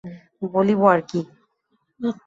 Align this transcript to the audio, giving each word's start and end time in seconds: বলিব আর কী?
বলিব 0.53 0.81
আর 0.83 0.99
কী? 1.09 1.21